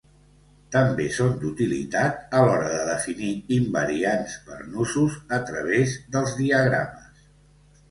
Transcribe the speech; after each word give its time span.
També 0.75 1.03
són 1.17 1.35
d'utilitat 1.43 2.33
a 2.37 2.39
l'hora 2.47 2.71
de 2.71 2.79
definir 2.87 3.29
invariants 3.59 4.35
per 4.49 4.59
nusos 4.73 5.21
a 5.41 5.43
través 5.53 5.97
dels 6.17 6.37
diagrames. 6.43 7.25